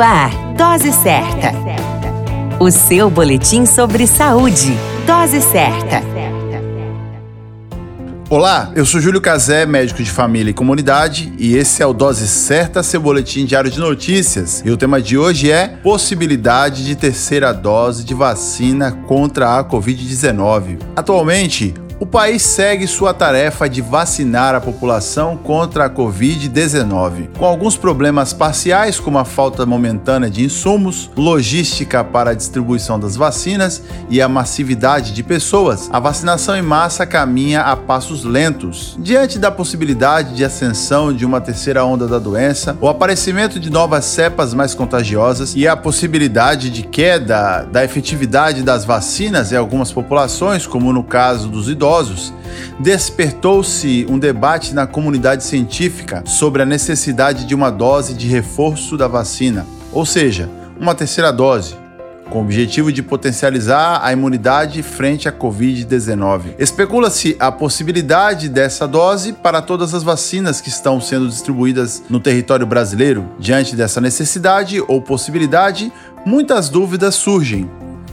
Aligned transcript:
Ar, 0.00 0.30
Dose 0.54 0.92
Certa. 0.92 1.52
O 2.58 2.70
seu 2.70 3.10
boletim 3.10 3.66
sobre 3.66 4.06
saúde. 4.06 4.74
Dose 5.06 5.42
Certa. 5.42 6.02
Olá, 8.30 8.72
eu 8.74 8.86
sou 8.86 9.00
Júlio 9.00 9.20
Cazé, 9.20 9.66
médico 9.66 10.02
de 10.02 10.10
família 10.10 10.52
e 10.52 10.54
comunidade, 10.54 11.32
e 11.36 11.54
esse 11.54 11.82
é 11.82 11.86
o 11.86 11.92
Dose 11.92 12.26
Certa, 12.28 12.82
seu 12.82 13.00
boletim 13.00 13.44
diário 13.44 13.70
de 13.70 13.78
notícias. 13.78 14.62
E 14.64 14.70
o 14.70 14.76
tema 14.76 15.02
de 15.02 15.18
hoje 15.18 15.50
é 15.50 15.68
possibilidade 15.68 16.84
de 16.84 16.96
terceira 16.96 17.52
dose 17.52 18.02
de 18.04 18.14
vacina 18.14 18.92
contra 19.06 19.58
a 19.58 19.64
Covid-19. 19.64 20.78
Atualmente, 20.96 21.74
o 22.00 22.06
país 22.06 22.40
segue 22.40 22.86
sua 22.86 23.12
tarefa 23.12 23.68
de 23.68 23.82
vacinar 23.82 24.54
a 24.54 24.60
população 24.60 25.36
contra 25.36 25.84
a 25.84 25.90
Covid-19, 25.90 27.28
com 27.38 27.44
alguns 27.44 27.76
problemas 27.76 28.32
parciais, 28.32 28.98
como 28.98 29.18
a 29.18 29.24
falta 29.26 29.66
momentânea 29.66 30.30
de 30.30 30.42
insumos, 30.42 31.10
logística 31.14 32.02
para 32.02 32.30
a 32.30 32.34
distribuição 32.34 32.98
das 32.98 33.16
vacinas 33.16 33.82
e 34.08 34.22
a 34.22 34.28
massividade 34.28 35.12
de 35.12 35.22
pessoas. 35.22 35.90
A 35.92 36.00
vacinação 36.00 36.56
em 36.56 36.62
massa 36.62 37.04
caminha 37.04 37.60
a 37.60 37.76
passos 37.76 38.24
lentos. 38.24 38.96
Diante 38.98 39.38
da 39.38 39.50
possibilidade 39.50 40.34
de 40.34 40.42
ascensão 40.42 41.12
de 41.12 41.26
uma 41.26 41.40
terceira 41.40 41.84
onda 41.84 42.08
da 42.08 42.18
doença, 42.18 42.78
o 42.80 42.88
aparecimento 42.88 43.60
de 43.60 43.68
novas 43.68 44.06
cepas 44.06 44.54
mais 44.54 44.72
contagiosas 44.72 45.54
e 45.54 45.68
a 45.68 45.76
possibilidade 45.76 46.70
de 46.70 46.82
queda 46.82 47.68
da 47.70 47.84
efetividade 47.84 48.62
das 48.62 48.86
vacinas 48.86 49.52
em 49.52 49.56
algumas 49.56 49.92
populações, 49.92 50.66
como 50.66 50.94
no 50.94 51.04
caso 51.04 51.46
dos 51.46 51.68
idosos, 51.68 51.89
idosos, 51.90 52.32
despertou-se 52.78 54.06
um 54.08 54.18
debate 54.18 54.72
na 54.72 54.86
comunidade 54.86 55.42
científica 55.42 56.22
sobre 56.24 56.62
a 56.62 56.66
necessidade 56.66 57.44
de 57.44 57.54
uma 57.54 57.68
dose 57.68 58.14
de 58.14 58.28
reforço 58.28 58.96
da 58.96 59.08
vacina, 59.08 59.66
ou 59.92 60.06
seja, 60.06 60.48
uma 60.78 60.94
terceira 60.94 61.32
dose, 61.32 61.74
com 62.30 62.38
o 62.38 62.42
objetivo 62.42 62.92
de 62.92 63.02
potencializar 63.02 64.00
a 64.04 64.12
imunidade 64.12 64.84
frente 64.84 65.28
à 65.28 65.32
Covid-19. 65.32 66.54
Especula-se 66.60 67.36
a 67.40 67.50
possibilidade 67.50 68.48
dessa 68.48 68.86
dose 68.86 69.32
para 69.32 69.60
todas 69.60 69.92
as 69.92 70.04
vacinas 70.04 70.60
que 70.60 70.68
estão 70.68 71.00
sendo 71.00 71.28
distribuídas 71.28 72.04
no 72.08 72.20
território 72.20 72.66
brasileiro. 72.66 73.28
Diante 73.36 73.74
dessa 73.74 74.00
necessidade 74.00 74.80
ou 74.86 75.02
possibilidade, 75.02 75.92
muitas 76.24 76.68
dúvidas 76.68 77.16
surgem. 77.16 77.68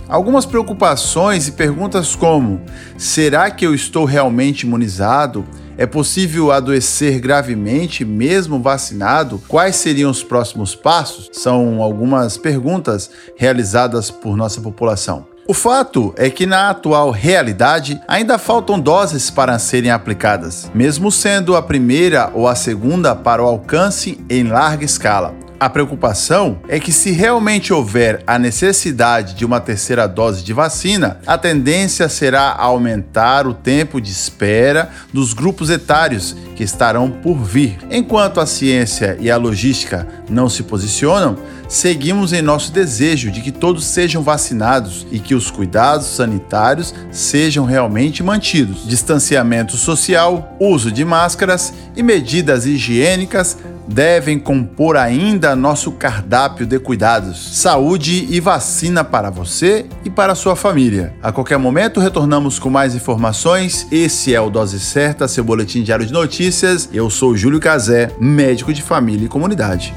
Algumas 0.09 0.45
preocupações 0.45 1.47
e 1.47 1.51
perguntas 1.51 2.15
como: 2.15 2.61
será 2.97 3.51
que 3.51 3.65
eu 3.65 3.75
estou 3.75 4.05
realmente 4.05 4.61
imunizado? 4.61 5.45
É 5.77 5.85
possível 5.85 6.51
adoecer 6.51 7.19
gravemente 7.19 8.03
mesmo 8.03 8.59
vacinado? 8.59 9.41
Quais 9.47 9.75
seriam 9.75 10.09
os 10.09 10.23
próximos 10.23 10.73
passos? 10.73 11.29
São 11.33 11.83
algumas 11.83 12.35
perguntas 12.35 13.11
realizadas 13.35 14.09
por 14.09 14.35
nossa 14.35 14.59
população. 14.59 15.27
O 15.47 15.53
fato 15.53 16.13
é 16.17 16.29
que 16.29 16.45
na 16.45 16.69
atual 16.69 17.11
realidade 17.11 18.01
ainda 18.07 18.37
faltam 18.37 18.79
doses 18.79 19.29
para 19.29 19.57
serem 19.59 19.91
aplicadas, 19.91 20.69
mesmo 20.73 21.11
sendo 21.11 21.55
a 21.55 21.61
primeira 21.61 22.29
ou 22.33 22.47
a 22.47 22.55
segunda 22.55 23.15
para 23.15 23.41
o 23.41 23.47
alcance 23.47 24.19
em 24.29 24.43
larga 24.43 24.83
escala. 24.83 25.46
A 25.59 25.67
preocupação 25.69 26.59
é 26.67 26.79
que, 26.79 26.91
se 26.91 27.09
realmente 27.09 27.73
houver 27.73 28.21
a 28.27 28.37
necessidade 28.37 29.33
de 29.33 29.43
uma 29.43 29.59
terceira 29.59 30.05
dose 30.07 30.43
de 30.43 30.53
vacina, 30.53 31.19
a 31.25 31.35
tendência 31.35 32.07
será 32.07 32.53
aumentar 32.55 33.47
o 33.47 33.55
tempo 33.55 33.99
de 33.99 34.11
espera 34.11 34.91
dos 35.11 35.33
grupos 35.33 35.71
etários 35.71 36.35
que 36.55 36.63
estarão 36.63 37.09
por 37.09 37.43
vir. 37.43 37.79
Enquanto 37.89 38.39
a 38.39 38.45
ciência 38.45 39.17
e 39.19 39.31
a 39.31 39.37
logística 39.37 40.07
não 40.29 40.47
se 40.47 40.61
posicionam, 40.61 41.35
seguimos 41.67 42.33
em 42.33 42.41
nosso 42.43 42.71
desejo 42.71 43.31
de 43.31 43.41
que 43.41 43.51
todos 43.51 43.83
sejam 43.83 44.21
vacinados 44.21 45.07
e 45.11 45.17
que 45.17 45.33
os 45.33 45.49
cuidados 45.49 46.05
sanitários 46.05 46.93
sejam 47.11 47.65
realmente 47.65 48.21
mantidos. 48.21 48.87
Distanciamento 48.87 49.75
social, 49.75 50.55
uso 50.59 50.91
de 50.91 51.03
máscaras 51.03 51.73
e 51.95 52.03
medidas 52.03 52.67
higiênicas 52.67 53.57
devem 53.87 54.37
compor 54.37 54.97
ainda 54.97 55.55
nosso 55.55 55.91
cardápio 55.91 56.65
de 56.65 56.77
cuidados, 56.79 57.57
saúde 57.57 58.27
e 58.29 58.39
vacina 58.39 59.03
para 59.03 59.29
você 59.29 59.85
e 60.03 60.09
para 60.09 60.35
sua 60.35 60.55
família. 60.55 61.13
A 61.21 61.31
qualquer 61.31 61.57
momento 61.57 61.99
retornamos 61.99 62.59
com 62.59 62.69
mais 62.69 62.93
informações. 62.95 63.87
Esse 63.91 64.33
é 64.35 64.41
o 64.41 64.49
Dose 64.49 64.79
Certa, 64.79 65.27
seu 65.27 65.43
boletim 65.43 65.83
diário 65.83 66.05
de 66.05 66.13
notícias. 66.13 66.89
Eu 66.91 67.09
sou 67.09 67.35
Júlio 67.35 67.59
Cazé, 67.59 68.11
médico 68.19 68.73
de 68.73 68.81
família 68.81 69.25
e 69.25 69.29
comunidade. 69.29 69.93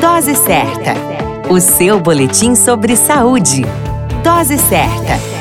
Dose 0.00 0.34
Certa, 0.34 0.94
o 1.48 1.60
seu 1.60 2.00
boletim 2.00 2.54
sobre 2.54 2.96
saúde. 2.96 3.64
Dose 4.22 4.58
Certa. 4.58 5.37